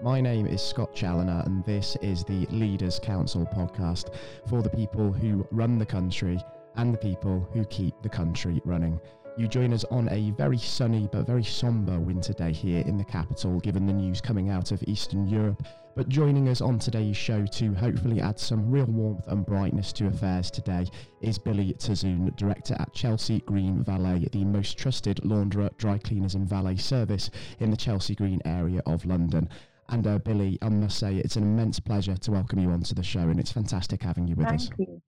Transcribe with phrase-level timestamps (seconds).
[0.00, 4.14] My name is Scott Challoner, and this is the Leaders Council podcast
[4.48, 6.40] for the people who run the country
[6.76, 9.00] and the people who keep the country running.
[9.36, 13.04] You join us on a very sunny but very sombre winter day here in the
[13.04, 15.64] capital, given the news coming out of Eastern Europe.
[15.96, 20.06] But joining us on today's show to hopefully add some real warmth and brightness to
[20.06, 20.86] affairs today
[21.20, 26.48] is Billie Tossoun, director at Chelsea Green Valet, the most trusted launderer, dry cleaners, and
[26.48, 29.48] valet service in the Chelsea Green area of London.
[29.90, 33.02] And uh, Billie, I must say, it's an immense pleasure to welcome you onto the
[33.02, 34.68] show, and it's fantastic having you with Thank us.
[34.68, 35.02] Thank you.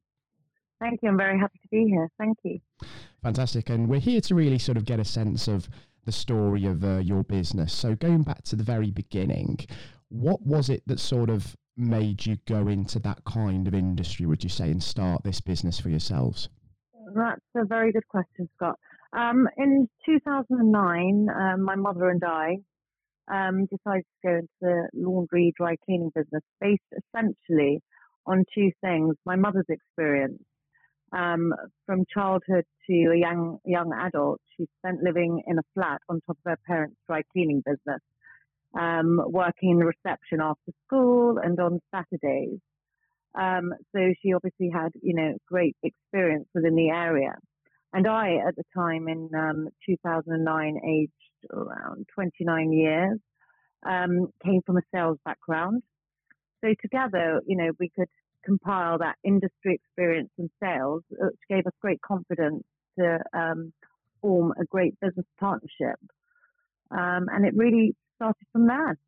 [0.80, 1.10] Thank you.
[1.10, 2.08] I'm very happy to be here.
[2.18, 2.58] Thank you.
[3.22, 3.68] Fantastic.
[3.68, 5.68] And we're here to really sort of get a sense of
[6.06, 7.74] the story of uh, your business.
[7.74, 9.58] So, going back to the very beginning,
[10.08, 14.42] what was it that sort of made you go into that kind of industry, would
[14.42, 16.48] you say, and start this business for yourselves?
[17.14, 18.78] That's a very good question, Scott.
[19.12, 22.58] Um, in 2009, um, my mother and I
[23.32, 27.80] um, decided to go into the laundry dry cleaning business based essentially
[28.26, 30.42] on two things my mother's experience
[31.12, 31.52] um,
[31.86, 36.38] from childhood to a young young adult, she spent living in a flat on top
[36.46, 38.00] of her parents' dry cleaning business,
[38.78, 42.60] um, working in the reception after school and on Saturdays.
[43.34, 47.34] Um, so she obviously had, you know, great experience within the area.
[47.92, 51.12] And I, at the time in um, 2009, aged
[51.52, 53.18] around 29 years,
[53.86, 55.82] um, came from a sales background.
[56.62, 58.08] So together, you know, we could
[58.44, 62.62] compile that industry experience and sales, which gave us great confidence
[62.98, 63.72] to um,
[64.20, 65.98] form a great business partnership.
[66.90, 68.98] Um, and it really started from there.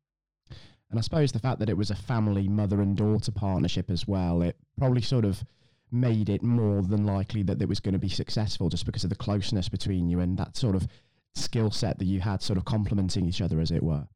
[0.89, 4.07] And I suppose the fact that it was a family mother and daughter partnership as
[4.07, 5.43] well, it probably sort of
[5.91, 9.09] made it more than likely that it was going to be successful just because of
[9.09, 10.87] the closeness between you and that sort of
[11.35, 14.07] skill set that you had sort of complementing each other as it were.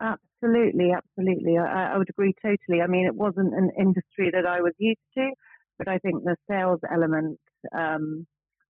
[0.00, 1.56] Absolutely, absolutely.
[1.58, 2.82] I, I, would agree totally.
[2.82, 5.30] I mean, it wasn't an industry that I was used to,
[5.78, 7.38] but I think the sales element
[7.74, 8.26] um,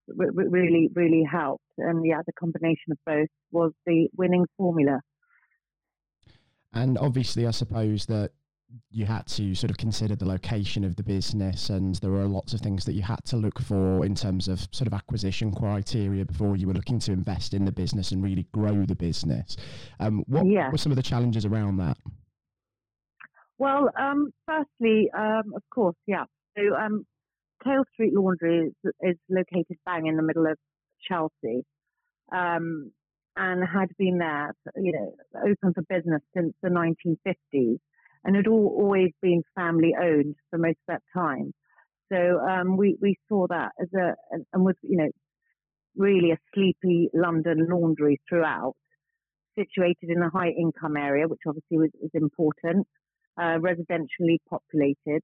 [0.08, 1.64] r- really, really helped.
[1.78, 5.00] And yeah, the combination of both was the winning formula.
[6.72, 8.32] And obviously, I suppose that
[8.90, 12.52] you had to sort of consider the location of the business and there were lots
[12.52, 16.24] of things that you had to look for in terms of sort of acquisition criteria
[16.24, 19.56] before you were looking to invest in the business and really grow the business.
[20.00, 20.70] Um, what yeah.
[20.70, 21.96] were some of the challenges around that?
[23.58, 26.24] Well, um, firstly, um, of course, yeah.
[26.58, 27.06] So um,
[27.62, 30.58] Cale Street Laundry is, is, located bang in the middle of
[31.08, 31.64] Chelsea.
[32.32, 32.90] Um,
[33.38, 37.78] and had been there, you know, open for business since the 1950s
[38.26, 41.52] and had all, always been family owned for most of that time.
[42.12, 44.14] So um, we we saw that as a
[44.52, 45.08] and was you know
[45.96, 48.74] really a sleepy London laundry throughout,
[49.58, 52.86] situated in a high income area, which obviously was, was important,
[53.40, 55.22] uh, residentially populated,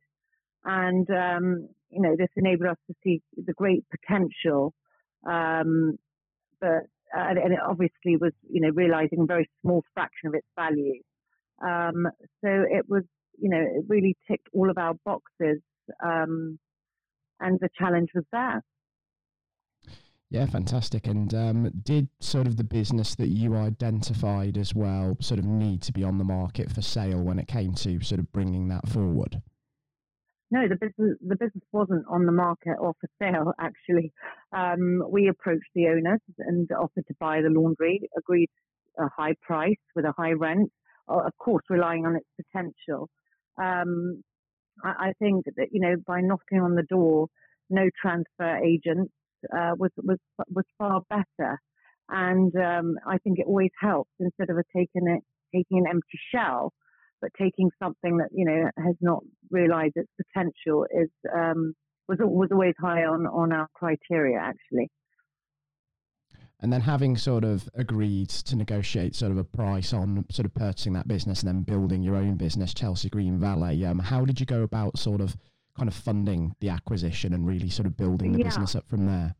[0.64, 4.72] and um, you know this enabled us to see the great potential,
[5.28, 5.98] um,
[6.60, 6.86] but
[7.16, 11.00] uh, and it obviously was you know realizing a very small fraction of its value.
[11.64, 12.06] Um,
[12.44, 13.04] so it was,
[13.38, 15.60] you know, it really ticked all of our boxes.
[16.04, 16.58] Um,
[17.40, 18.62] and the challenge was there.
[20.30, 21.06] Yeah, fantastic.
[21.06, 25.82] And um, did sort of the business that you identified as well sort of need
[25.82, 28.88] to be on the market for sale when it came to sort of bringing that
[28.88, 29.42] forward?
[30.50, 33.52] No, the business the business wasn't on the market or for sale.
[33.60, 34.12] Actually,
[34.52, 38.48] um, we approached the owners and offered to buy the laundry, agreed
[38.98, 40.72] a high price with a high rent,
[41.08, 43.08] of course, relying on its potential.
[43.60, 44.22] Um,
[44.82, 47.28] I, I, think that you know by knocking on the door,
[47.70, 49.10] no transfer agent
[49.54, 50.18] uh, was was
[50.48, 51.58] was far better,
[52.08, 55.22] and um, I think it always helps instead of a taking it
[55.54, 56.72] taking an empty shell,
[57.20, 61.74] but taking something that you know has not realised its potential is um,
[62.08, 64.88] was was always high on on our criteria actually.
[66.62, 70.54] And then having sort of agreed to negotiate sort of a price on sort of
[70.54, 74.38] purchasing that business and then building your own business, Chelsea Green Valet, um, how did
[74.38, 75.36] you go about sort of
[75.76, 78.44] kind of funding the acquisition and really sort of building the yeah.
[78.44, 79.34] business up from there?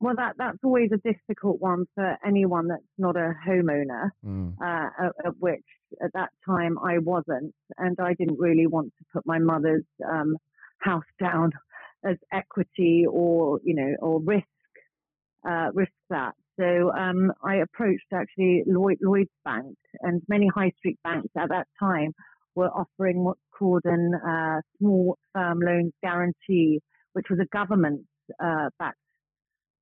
[0.00, 4.54] Well, that that's always a difficult one for anyone that's not a homeowner, mm.
[4.58, 5.64] uh, at, at, which
[6.02, 10.38] at that time I wasn't, and I didn't really want to put my mother's um,
[10.78, 11.52] house down
[12.02, 14.46] as equity or you know or risk
[15.48, 16.34] uh, risk that.
[16.58, 21.66] So um, I approached actually Lloyd, Lloyd's Bank, and many high street banks at that
[21.78, 22.12] time
[22.54, 26.80] were offering what's called an uh, small firm loans guarantee,
[27.14, 28.02] which was a government
[28.42, 28.98] uh, backed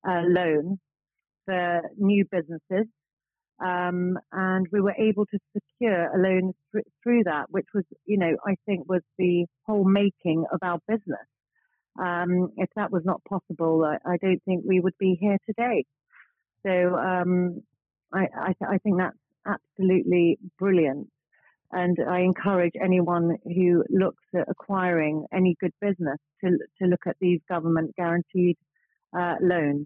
[0.07, 0.79] uh, loan
[1.45, 2.87] for new businesses.
[3.61, 8.17] Um, and we were able to secure a loan th- through that, which was, you
[8.17, 11.27] know, I think was the whole making of our business.
[11.99, 15.85] Um, if that was not possible, I, I, don't think we would be here today.
[16.65, 17.61] So um,
[18.13, 21.07] I, I, I, think that's absolutely brilliant.
[21.71, 26.51] And I encourage anyone who looks at acquiring any good business to,
[26.81, 28.57] to look at these government guaranteed
[29.17, 29.85] uh, loans.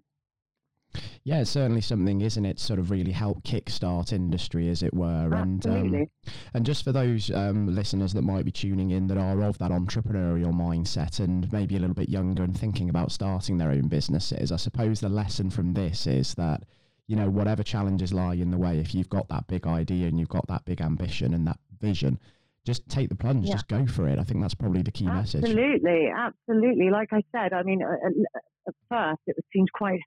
[1.26, 2.60] Yeah, it's certainly something, isn't it?
[2.60, 5.30] Sort of really help kickstart industry, as it were.
[5.32, 5.98] Absolutely.
[5.98, 9.42] And um, and just for those um, listeners that might be tuning in that are
[9.42, 13.70] of that entrepreneurial mindset and maybe a little bit younger and thinking about starting their
[13.70, 16.64] own businesses, I suppose the lesson from this is that
[17.06, 20.20] you know whatever challenges lie in the way, if you've got that big idea and
[20.20, 22.20] you've got that big ambition and that vision,
[22.66, 23.54] just take the plunge, yeah.
[23.54, 24.18] just go for it.
[24.18, 25.80] I think that's probably the key absolutely, message.
[25.80, 26.90] Absolutely, absolutely.
[26.90, 30.00] Like I said, I mean, at first it seemed quite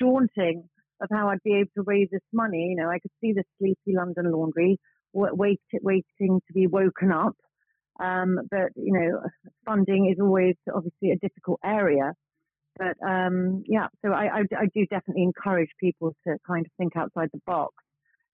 [0.00, 0.68] daunting
[1.00, 2.68] of how I'd be able to raise this money.
[2.70, 4.78] You know, I could see the sleepy London laundry
[5.12, 7.36] wait, waiting to be woken up.
[8.02, 9.20] Um, but, you know,
[9.66, 12.14] funding is always obviously a difficult area.
[12.78, 16.96] But um, yeah, so I, I, I, do definitely encourage people to kind of think
[16.96, 17.74] outside the box.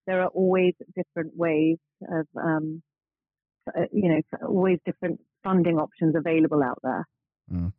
[0.06, 2.82] There are always different ways of, um,
[3.76, 7.08] uh, you know, always different funding options available out there.
[7.52, 7.72] Mm.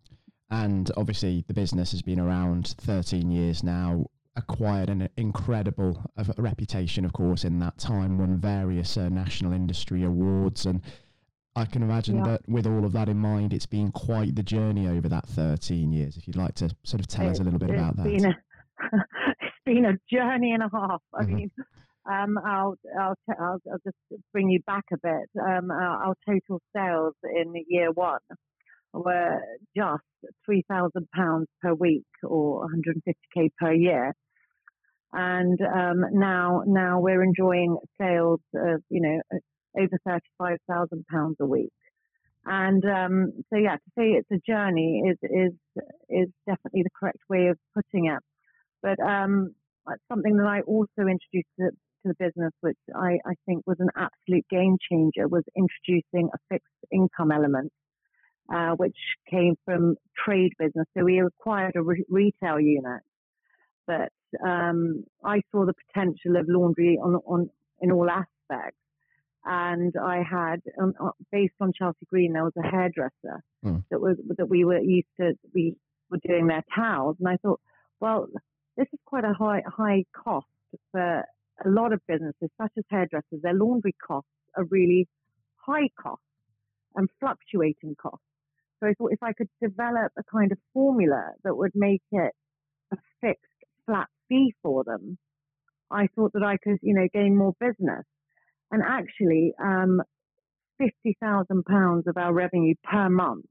[0.50, 4.06] And obviously, the business has been around 13 years now,
[4.36, 10.66] acquired an incredible reputation, of course, in that time, won various uh, national industry awards.
[10.66, 10.82] And
[11.56, 12.24] I can imagine yeah.
[12.24, 15.92] that with all of that in mind, it's been quite the journey over that 13
[15.92, 16.16] years.
[16.16, 18.06] If you'd like to sort of tell it, us a little bit about that.
[18.06, 18.36] A,
[19.42, 21.02] it's been a journey and a half.
[21.14, 21.36] I mm-hmm.
[21.36, 21.52] mean,
[22.10, 23.98] um, I'll, I'll, t- I'll, I'll, just
[24.32, 25.30] bring you back a bit.
[25.42, 28.20] Um, our, our total sales in year one
[28.94, 29.40] were
[29.76, 30.04] just
[30.50, 34.14] £3,000 per week or 150k per year.
[35.14, 39.40] And um, now, now we're enjoying sales of, you know,
[39.80, 41.72] over £35,000 a week.
[42.46, 45.54] And um, so, yeah, to say it's a journey is, is,
[46.10, 48.20] is definitely the correct way of putting it.
[48.82, 49.54] But um,
[50.12, 53.90] something that I also introduced to, to the business, which I, I think was an
[53.96, 57.72] absolute game changer, was introducing a fixed income element
[58.54, 58.98] uh, which
[59.30, 59.96] came from
[60.26, 60.86] trade business.
[60.98, 63.02] So we acquired a re- retail unit,
[63.86, 64.12] but
[64.46, 67.50] um, I saw the potential of laundry on, on
[67.82, 68.80] in all aspects.
[69.46, 73.82] And I had, um, uh, based on Chelsea Green, there was a hairdresser mm.
[73.90, 75.34] that was that we were used to.
[75.54, 75.76] We
[76.10, 77.62] were doing their towels, and I thought,
[78.02, 78.28] well,
[78.76, 80.48] this is quite a high high cost
[80.92, 81.24] for
[81.66, 83.42] a lot of businesses, such as hairdressers.
[83.42, 85.08] Their laundry costs are really
[85.56, 86.26] high costs
[86.96, 88.26] and fluctuating costs.
[88.80, 92.34] So I thought if I could develop a kind of formula that would make it
[92.92, 93.44] a fixed
[93.86, 95.18] flat fee for them,
[95.90, 98.06] I thought that I could, you know, gain more business.
[98.72, 100.02] And actually, um,
[100.82, 103.46] £50,000 of our revenue per month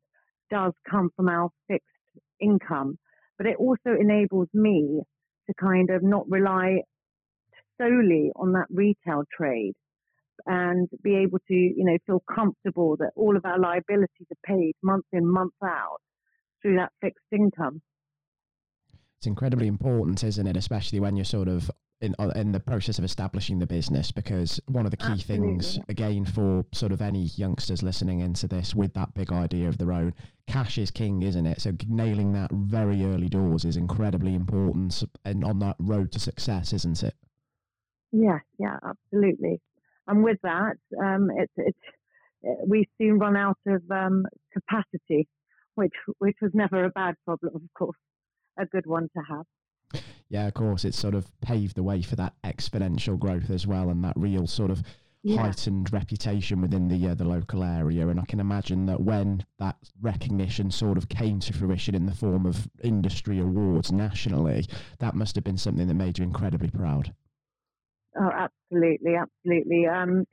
[0.50, 1.86] does come from our fixed
[2.40, 2.98] income.
[3.38, 5.02] But it also enables me
[5.48, 6.82] to kind of not rely
[7.80, 9.74] solely on that retail trade
[10.46, 14.74] and be able to, you know, feel comfortable that all of our liabilities are paid
[14.82, 15.98] month in, month out
[16.62, 17.80] through that fixed income.
[19.18, 20.56] It's incredibly important, isn't it?
[20.56, 21.70] Especially when you're sort of
[22.02, 25.48] in uh, in the process of establishing the business, because one of the key Absolutely.
[25.48, 29.78] things, again, for sort of any youngsters listening into this with that big idea of
[29.78, 30.12] their own,
[30.46, 31.62] cash is king, isn't it?
[31.62, 36.74] So nailing that very early doors is incredibly important, and on that road to success,
[36.74, 37.14] isn't it?
[38.12, 39.60] Yeah, yeah, absolutely
[40.06, 41.74] and with that, um, it, it,
[42.66, 45.28] we soon run out of um, capacity,
[45.74, 47.98] which which was never a bad problem, of course,
[48.58, 50.02] a good one to have.
[50.28, 53.90] Yeah, of course, it's sort of paved the way for that exponential growth as well,
[53.90, 54.82] and that real sort of
[55.22, 55.42] yeah.
[55.42, 58.08] heightened reputation within the uh, the local area.
[58.08, 62.14] And I can imagine that when that recognition sort of came to fruition in the
[62.14, 64.66] form of industry awards nationally,
[65.00, 67.12] that must have been something that made you incredibly proud.
[68.18, 69.86] Oh, absolutely, absolutely.
[69.86, 70.24] Um,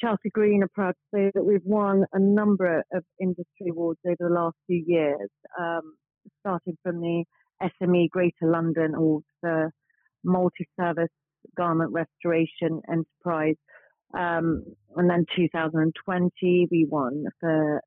[0.00, 4.16] Chelsea Green are proud to say that we've won a number of industry awards over
[4.18, 5.94] the last few years, um,
[6.40, 7.24] starting from the
[7.62, 9.70] SME Greater London Awards for
[10.24, 11.10] multi-service
[11.56, 13.56] garment restoration enterprise.
[14.14, 14.64] Um,
[14.96, 17.80] and then 2020, we won for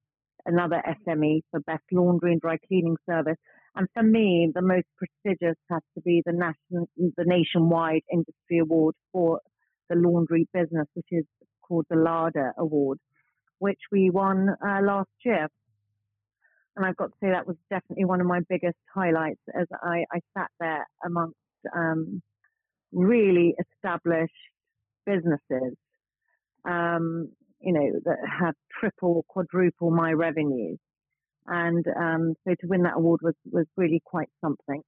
[0.45, 3.37] another SME for best laundry and dry cleaning service.
[3.75, 8.95] And for me, the most prestigious has to be the national, the nationwide industry award
[9.11, 9.41] for
[9.89, 11.25] the laundry business, which is
[11.61, 12.99] called the LADA Award,
[13.59, 15.47] which we won uh, last year.
[16.75, 20.05] And I've got to say that was definitely one of my biggest highlights as I,
[20.11, 21.37] I sat there amongst
[21.75, 22.21] um,
[22.91, 24.33] really established
[25.05, 25.75] businesses,
[26.65, 27.29] um,
[27.61, 30.79] you know, that have triple, quadruple my revenues.
[31.47, 34.81] And um, so to win that award was, was really quite something.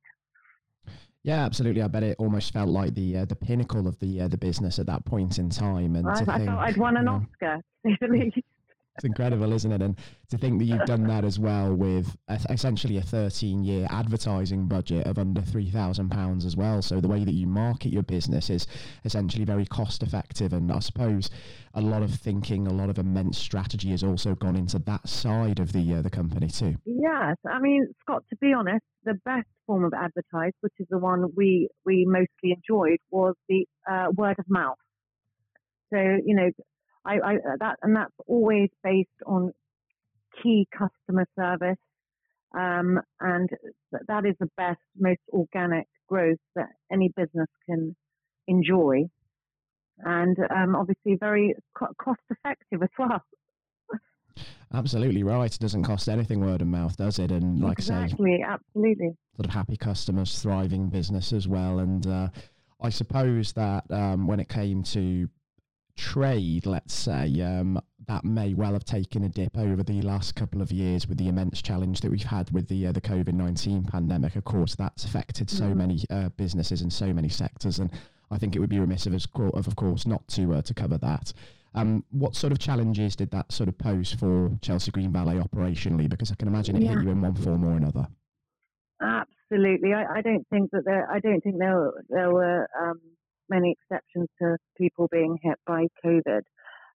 [1.24, 1.82] Yeah, absolutely.
[1.82, 4.80] I bet it almost felt like the uh, the pinnacle of the uh, the business
[4.80, 5.96] at that point in time.
[5.98, 7.62] And I, I think, thought I'd won an you know, Oscar,
[8.98, 9.82] It's incredible, isn't it?
[9.84, 9.96] And
[10.32, 12.18] to think that you've done that as well with
[12.50, 16.82] essentially a 13 year advertising budget of under £3,000 as well.
[16.82, 18.66] So the way that you market your business is
[19.06, 20.52] essentially very cost effective.
[20.52, 21.30] And I suppose
[21.76, 25.60] a lot of thinking, a lot of immense strategy has also gone into that side
[25.60, 26.78] of the, uh, the company too.
[26.86, 30.98] Yes, I mean, Scott, to be honest, the best form of advertise, which is the
[30.98, 34.78] one we, we mostly enjoyed, was the uh, word of mouth.
[35.94, 36.50] So, you know,
[37.08, 39.54] I, I that and that's always based on
[40.44, 41.78] key customer service,
[42.56, 43.50] um, and
[44.08, 47.96] that is the best, most organic growth that any business can
[48.48, 49.06] enjoy,
[50.00, 53.24] and um, obviously very co- cost effective as well.
[54.74, 55.54] Absolutely right.
[55.54, 57.32] It doesn't cost anything word of mouth, does it?
[57.32, 59.18] And like exactly, I say, absolutely.
[59.38, 61.80] Sort of happy customers, thriving business as well.
[61.80, 62.28] And uh,
[62.82, 65.30] I suppose that um, when it came to
[65.98, 70.62] trade, let's say, um, that may well have taken a dip over the last couple
[70.62, 73.84] of years with the immense challenge that we've had with the uh, the COVID nineteen
[73.84, 74.36] pandemic.
[74.36, 75.76] Of course, that's affected so mm.
[75.76, 77.92] many uh, businesses and so many sectors, and
[78.32, 80.74] I think it would be remiss of us, of, of course, not to uh, to
[80.74, 81.34] cover that.
[81.76, 86.10] Um, what sort of challenges did that sort of pose for Chelsea Green Valet operationally?
[86.10, 86.92] Because I can imagine it yeah.
[86.92, 88.08] hit you in one form or another.
[89.02, 91.12] Absolutely, I, I don't think that there.
[91.12, 93.00] I don't think there there were um,
[93.50, 96.42] many exceptions to people being hit by COVID.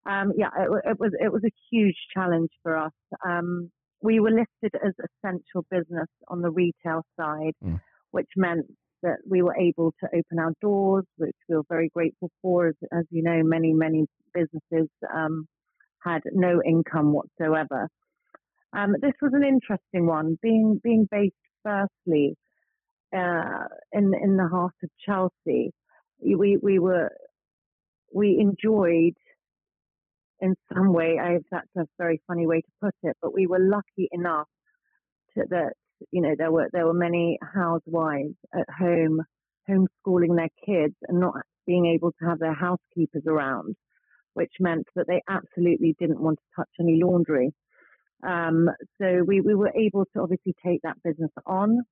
[0.04, 2.92] Um, yeah, it, it, was it was a huge challenge for us.
[3.24, 3.70] Um,
[4.02, 7.80] we were listed as essential business on the retail side, mm.
[8.10, 8.66] which meant
[9.02, 12.68] that we were able to open our doors, which we were very grateful for.
[12.68, 15.46] As, as you know, many many businesses um,
[16.04, 17.88] had no income whatsoever.
[18.72, 22.36] Um, this was an interesting one, being being based firstly
[23.14, 25.72] uh, in in the heart of Chelsea
[26.22, 27.10] we we were
[28.14, 29.14] we enjoyed
[30.40, 31.18] in some way.
[31.20, 34.48] I that's a very funny way to put it, but we were lucky enough
[35.34, 35.74] to, that
[36.10, 39.20] you know there were there were many housewives at home
[39.68, 41.34] homeschooling their kids and not
[41.66, 43.76] being able to have their housekeepers around,
[44.34, 47.52] which meant that they absolutely didn't want to touch any laundry.
[48.26, 48.68] Um,
[49.00, 51.82] so we, we were able to obviously take that business on.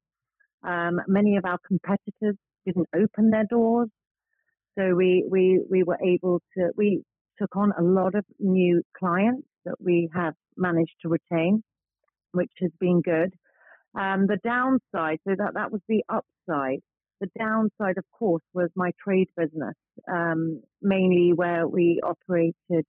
[0.62, 3.88] Um, many of our competitors didn't open their doors.
[4.78, 7.02] So we, we, we were able to, we
[7.38, 11.62] took on a lot of new clients that we have managed to retain,
[12.32, 13.32] which has been good.
[13.98, 16.80] Um, the downside, so that, that was the upside.
[17.20, 19.74] The downside, of course, was my trade business,
[20.10, 22.86] um, mainly where we operated,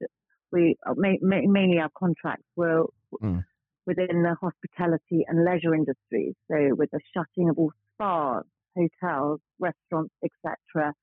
[0.51, 2.85] we uh, ma- ma- mainly our contracts were
[3.21, 3.43] mm.
[3.85, 6.35] within the hospitality and leisure industries.
[6.49, 8.43] So with the shutting of all spas,
[8.77, 10.93] hotels, restaurants, etc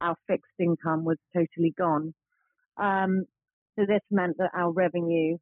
[0.00, 2.14] our fixed income was totally gone.
[2.76, 3.24] Um,
[3.76, 5.38] so this meant that our revenue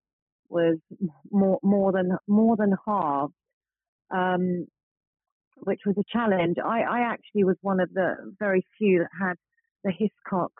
[0.48, 0.78] was
[1.30, 3.34] more more than more than halved,
[4.10, 4.66] um,
[5.56, 6.56] which was a challenge.
[6.64, 9.34] I, I, actually was one of the very few that had
[9.84, 10.50] the Hiscox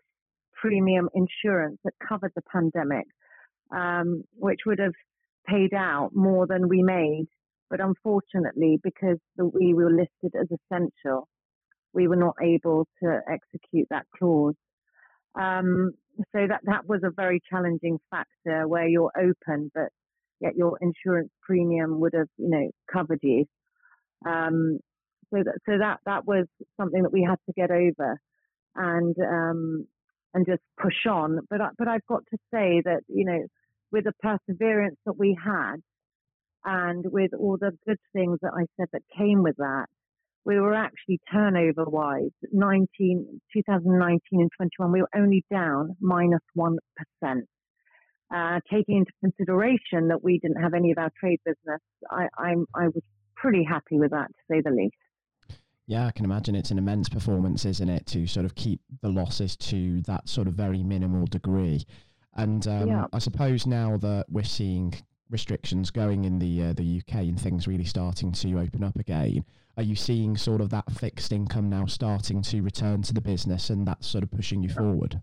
[0.55, 3.07] premium insurance that covered the pandemic,
[3.75, 4.95] um, which would have
[5.47, 7.27] paid out more than we made.
[7.69, 11.29] But unfortunately, because the, we were listed as essential,
[11.93, 14.55] we were not able to execute that clause.
[15.35, 15.93] Um,
[16.35, 19.89] so that that was a very challenging factor where you're open, but
[20.41, 23.47] yet your insurance premium would have you know covered you.
[24.27, 24.79] Um,
[25.33, 26.47] so that so that that was
[26.79, 28.21] something that we had to get over,
[28.77, 29.87] and um,
[30.35, 31.41] and just push on.
[31.49, 33.41] But I, but I've got to say that you know
[33.91, 35.77] with the perseverance that we had,
[36.65, 39.87] and with all the good things that I said that came with that,
[40.45, 46.77] we were actually turnover wise 19, 2019 and 21 we were only down minus 1
[48.35, 51.81] uh, taking into consideration that we didn't have any of our trade business
[52.11, 53.03] I, I'm, I was
[53.37, 54.97] pretty happy with that to say the least
[55.87, 59.09] yeah, I can imagine it's an immense performance, isn't it, to sort of keep the
[59.09, 61.85] losses to that sort of very minimal degree.
[62.35, 63.07] And um, yeah.
[63.13, 64.95] I suppose now that we're seeing
[65.29, 69.45] restrictions going in the uh, the UK and things really starting to open up again,
[69.77, 73.71] are you seeing sort of that fixed income now starting to return to the business
[73.71, 75.21] and that's sort of pushing you forward?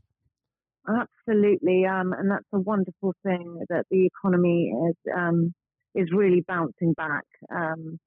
[0.88, 5.54] Absolutely, um, and that's a wonderful thing that the economy is um,
[5.94, 8.00] is really bouncing back um,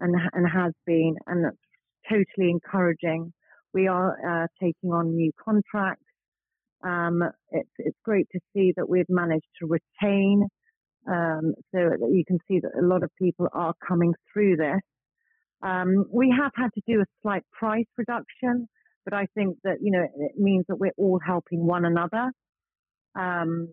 [0.00, 1.56] and and has been, and that's
[2.08, 3.32] totally encouraging.
[3.72, 6.02] We are uh, taking on new contracts.
[6.82, 10.48] Um, it's, it's great to see that we've managed to retain,
[11.06, 14.80] um, so that you can see that a lot of people are coming through this.
[15.64, 18.68] Um, we have had to do a slight price reduction,
[19.04, 22.30] but I think that you know it means that we're all helping one another.
[23.16, 23.68] Um,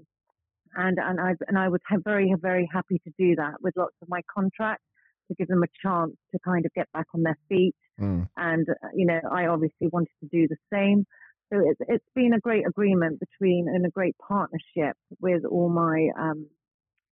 [0.76, 4.08] and and I and I was very very happy to do that with lots of
[4.10, 4.86] my contracts
[5.28, 7.76] to give them a chance to kind of get back on their feet.
[8.00, 8.28] Mm.
[8.38, 11.06] And uh, you know, I obviously wanted to do the same.
[11.52, 16.08] So it's it's been a great agreement between and a great partnership with all my
[16.18, 16.48] um,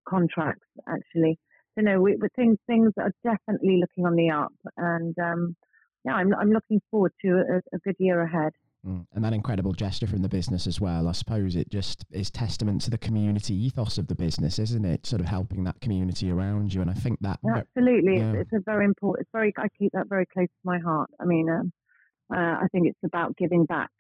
[0.08, 1.38] contracts actually.
[1.78, 5.56] So no, we, things things are definitely looking on the up, and um,
[6.06, 8.54] yeah, I'm I'm looking forward to a, a good year ahead.
[8.88, 9.06] Mm.
[9.14, 11.10] And that incredible gesture from the business as well.
[11.10, 15.06] I suppose it just is testament to the community ethos of the business, isn't it?
[15.06, 16.82] Sort of helping that community around you.
[16.82, 18.32] And I think that absolutely, yeah.
[18.32, 19.24] it's, it's, a very important.
[19.24, 19.54] It's very.
[19.58, 21.10] I keep that very close to my heart.
[21.20, 21.74] I mean, um,
[22.34, 23.92] uh, I think it's about giving back.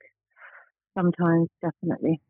[0.97, 2.21] Sometimes, definitely.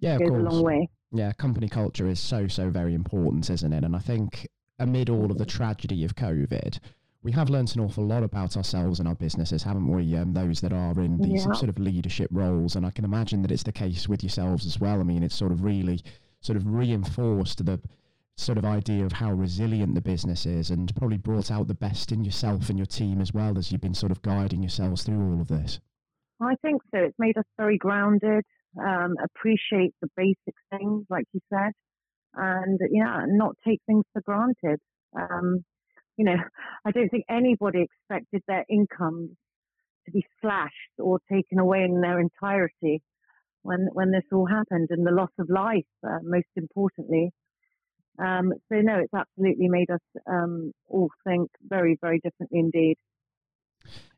[0.00, 0.40] Yeah, it goes course.
[0.40, 0.88] a long way.
[1.12, 3.84] Yeah, company culture is so so very important, isn't it?
[3.84, 6.78] And I think amid all of the tragedy of COVID,
[7.22, 10.14] we have learnt an awful lot about ourselves and our businesses, haven't we?
[10.14, 11.52] Um, those that are in these yeah.
[11.54, 14.78] sort of leadership roles, and I can imagine that it's the case with yourselves as
[14.78, 15.00] well.
[15.00, 16.02] I mean, it's sort of really
[16.40, 17.80] sort of reinforced the
[18.36, 22.12] sort of idea of how resilient the business is, and probably brought out the best
[22.12, 25.32] in yourself and your team as well as you've been sort of guiding yourselves through
[25.32, 25.80] all of this.
[26.42, 27.00] I think so.
[27.00, 28.44] It's made us very grounded,
[28.78, 31.72] um, appreciate the basic things, like you said,
[32.36, 34.80] and yeah, not take things for granted.
[35.16, 35.64] Um,
[36.16, 36.36] you know,
[36.84, 39.30] I don't think anybody expected their incomes
[40.06, 43.02] to be slashed or taken away in their entirety
[43.62, 47.30] when when this all happened, and the loss of life, uh, most importantly.
[48.18, 52.96] Um, so no, it's absolutely made us um, all think very, very differently indeed.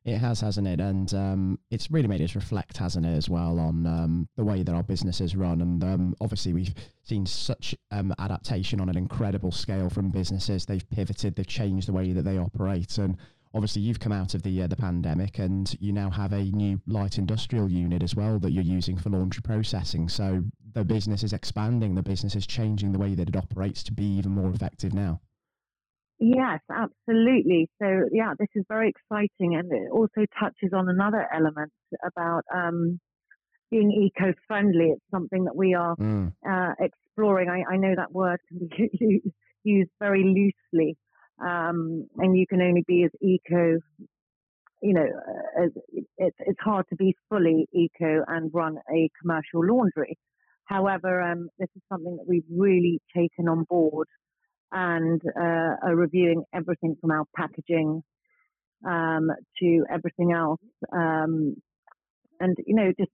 [0.05, 0.81] It has, hasn't it?
[0.81, 4.63] And um, it's really made us reflect, hasn't it, as well, on um, the way
[4.63, 5.61] that our businesses run.
[5.61, 10.65] And um, obviously, we've seen such um, adaptation on an incredible scale from businesses.
[10.65, 12.99] They've pivoted, they've changed the way that they operate.
[12.99, 13.17] And
[13.53, 16.81] obviously, you've come out of the uh, the pandemic, and you now have a new
[16.87, 20.09] light industrial unit as well that you're using for laundry processing.
[20.09, 23.93] So the business is expanding, the business is changing the way that it operates to
[23.93, 25.21] be even more effective now.
[26.19, 27.69] Yes, absolutely.
[27.81, 31.73] So, yeah, this is very exciting, and it also touches on another element
[32.05, 33.01] about um,
[33.71, 34.93] being eco-friendly.
[34.93, 36.33] It's something that we are mm.
[36.49, 37.51] uh, exploring.
[37.51, 39.21] I, I, know that word can be
[39.65, 40.97] used very loosely,
[41.39, 43.79] um, and you can only be as eco.
[44.83, 45.71] You know, uh, as,
[46.17, 50.17] it's it's hard to be fully eco and run a commercial laundry.
[50.65, 54.09] However, um, this is something that we've really taken on board
[54.73, 58.03] and uh, are reviewing everything from our packaging
[58.87, 60.61] um, to everything else.
[60.93, 61.57] Um,
[62.39, 63.13] and you know, just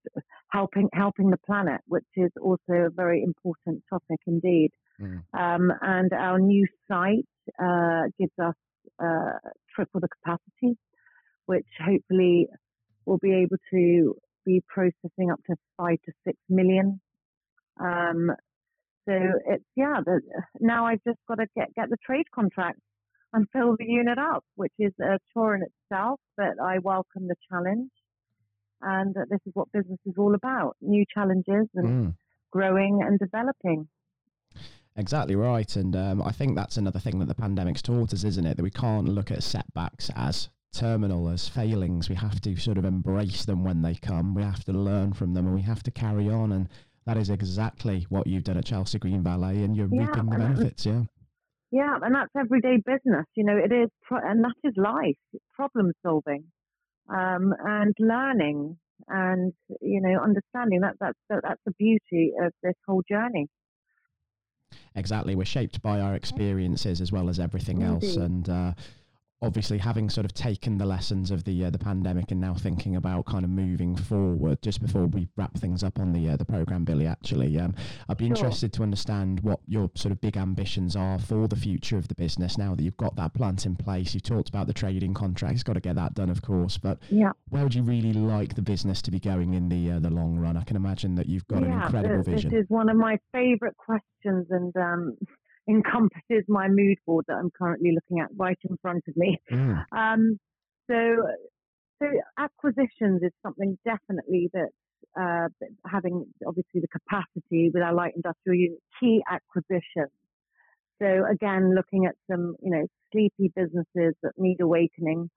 [0.51, 4.71] helping helping the planet, which is also a very important topic indeed.
[5.01, 5.23] Mm.
[5.39, 7.29] Um, and our new site
[7.63, 8.55] uh, gives us
[9.03, 9.39] uh,
[9.75, 10.77] triple the capacity,
[11.47, 12.49] which hopefully
[13.07, 17.01] will be able to be processing up to five to six million
[17.81, 18.33] um,
[19.09, 19.15] so
[19.47, 20.01] it's yeah.
[20.05, 20.21] The,
[20.61, 22.79] now I've just got to get get the trade contract
[23.33, 26.21] and fill the unit up, which is a chore in itself.
[26.37, 27.91] But I welcome the challenge,
[28.81, 32.15] and this is what business is all about: new challenges and mm.
[32.51, 33.89] growing and developing.
[34.95, 38.47] Exactly right, and um, I think that's another thing that the pandemic's taught us, isn't
[38.47, 38.57] it?
[38.57, 42.09] That we can't look at setbacks as terminal as failings.
[42.09, 44.35] We have to sort of embrace them when they come.
[44.35, 46.69] We have to learn from them, and we have to carry on and
[47.07, 50.37] that is exactly what you've done at Chelsea Green Valet, and you're yeah, reaping the
[50.37, 50.87] benefits.
[50.87, 51.03] Yeah.
[51.71, 53.25] Yeah, and that's everyday business.
[53.35, 55.17] You know, it is, and that is life,
[55.55, 56.45] problem solving,
[57.09, 58.77] um, and learning,
[59.09, 60.81] and you know, understanding.
[60.83, 63.49] That that's that's the beauty of this whole journey.
[64.95, 68.05] Exactly, we're shaped by our experiences as well as everything Indeed.
[68.05, 68.49] else, and.
[68.49, 68.73] Uh,
[69.43, 72.97] obviously having sort of taken the lessons of the uh, the pandemic and now thinking
[72.97, 76.45] about kind of moving forward just before we wrap things up on the uh, the
[76.45, 77.75] program Billie actually um,
[78.09, 78.37] i'd be sure.
[78.37, 82.15] interested to understand what your sort of big ambitions are for the future of the
[82.15, 84.15] business now that you've got that plant in place.
[84.15, 87.33] You talked about the trading contracts got to get that done of course but yeah.
[87.49, 90.39] where would you really like the business to be going in the uh, the long
[90.39, 90.57] run?
[90.57, 92.51] I can imagine that you've got yeah, an incredible this, vision.
[92.51, 95.17] this is one of my favorite questions and um,
[95.69, 99.39] encompasses my mood board that I'm currently looking at right in front of me.
[99.51, 99.85] Mm.
[99.97, 100.39] Um,
[100.91, 101.17] so,
[102.03, 104.69] so acquisitions is something definitely that
[105.19, 105.49] uh,
[105.87, 110.11] having obviously the capacity with our light industrial unit, key acquisitions.
[111.01, 115.31] So again, looking at some you know sleepy businesses that need awakening.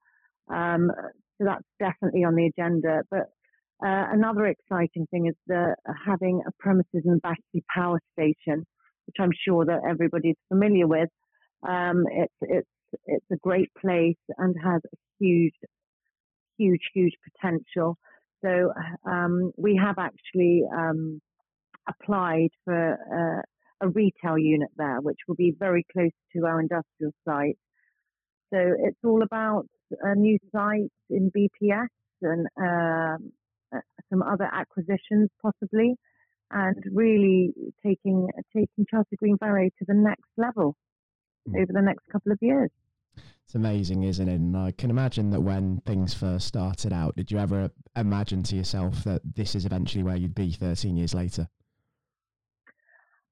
[0.48, 0.90] Um,
[1.38, 3.02] so that's definitely on the agenda.
[3.10, 3.26] But
[3.84, 8.64] Uh, another exciting thing is the, having a premises and Battersea Power Station,
[9.06, 11.08] which I'm sure that everybody's familiar with.
[11.66, 12.68] Um, it's it's
[13.06, 15.54] it's a great place and has a huge,
[16.58, 17.96] huge, huge potential.
[18.44, 18.72] So
[19.08, 21.20] um, we have actually um,
[21.88, 27.12] applied for uh, a retail unit there, which will be very close to our industrial
[27.26, 27.58] site.
[28.52, 29.66] So it's all about
[30.02, 31.88] a new site in BPS
[32.22, 33.32] and um,
[33.74, 35.96] uh, some other acquisitions possibly,
[36.50, 37.52] and really
[37.84, 40.76] taking taking Chelsea Green Valet to the next level
[41.48, 41.60] mm.
[41.60, 42.70] over the next couple of years.
[43.44, 44.34] It's amazing, isn't it?
[44.34, 48.56] And I can imagine that when things first started out, did you ever imagine to
[48.56, 51.48] yourself that this is eventually where you'd be 13 years later?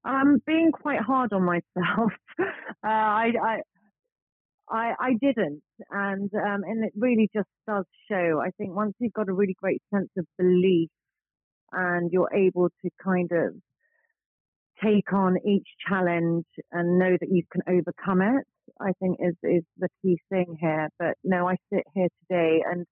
[0.05, 2.13] I'm being quite hard on myself.
[2.39, 2.43] uh,
[2.83, 3.57] I, I,
[4.69, 8.39] I, I, didn't, and um, and it really just does show.
[8.41, 10.89] I think once you've got a really great sense of belief,
[11.75, 13.53] and you're able to kind of
[14.83, 18.45] take on each challenge and know that you can overcome it,
[18.79, 20.89] I think is is the key thing here.
[20.99, 22.85] But no, I sit here today, and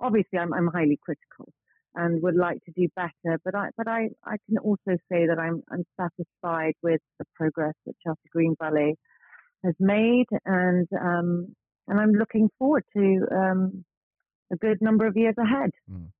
[0.00, 1.52] obviously I'm I'm highly critical
[1.94, 3.38] and would like to do better.
[3.44, 7.74] But I but I, I can also say that I'm I'm satisfied with the progress
[7.86, 8.94] that Chelsea Green Valet
[9.64, 11.54] has made, and um,
[11.88, 13.84] and I'm looking forward to um,
[14.52, 15.70] a good number of years ahead.
[15.90, 16.10] Mm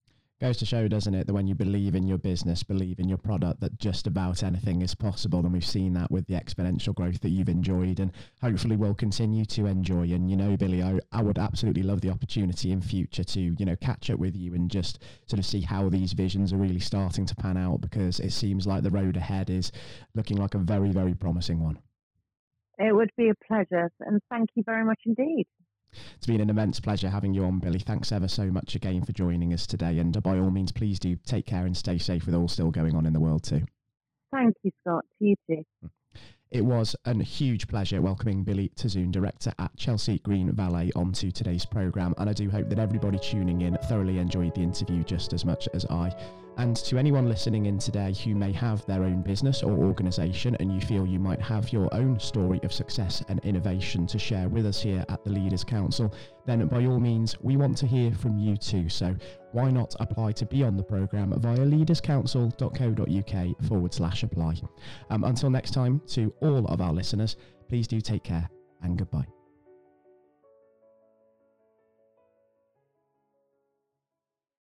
[0.41, 3.19] goes to show, doesn't it, that when you believe in your business, believe in your
[3.19, 5.41] product, that just about anything is possible.
[5.41, 9.45] And we've seen that with the exponential growth that you've enjoyed and hopefully will continue
[9.47, 10.03] to enjoy.
[10.03, 13.65] And, you know, Billie, I, I would absolutely love the opportunity in future to, you
[13.65, 16.81] know, catch up with you and just sort of see how these visions are really
[16.81, 19.73] starting to pan out because it seems like the road ahead is
[20.15, 21.79] looking like a very, very promising one.
[22.79, 23.91] It would be a pleasure.
[24.01, 25.47] And thank you very much indeed.
[26.17, 27.79] It's been an immense pleasure having you on, Billie.
[27.79, 29.99] Thanks ever so much again for joining us today.
[29.99, 32.71] And uh, by all means, please do take care and stay safe with all still
[32.71, 33.63] going on in the world, too.
[34.33, 35.05] Thank you, Scott.
[35.19, 35.65] You too.
[36.51, 41.67] It was a huge pleasure welcoming Billie Tossoun, director at Chelsea Green Valet, onto today's
[41.67, 42.15] programme.
[42.19, 45.69] And I do hope that everybody tuning in thoroughly enjoyed the interview just as much
[45.75, 46.15] as I.
[46.59, 50.73] And to anyone listening in today who may have their own business or organisation and
[50.73, 54.65] you feel you might have your own story of success and innovation to share with
[54.65, 56.15] us here at the Leaders Council,
[56.47, 58.89] then by all means, we want to hear from you too.
[58.89, 59.15] So
[59.53, 64.55] why not apply to be on the programme via leaderscouncil.co.uk forward slash apply.
[65.11, 67.37] Um, until next time, to all of our listeners,
[67.69, 68.49] please do take care
[68.83, 69.36] and goodbye.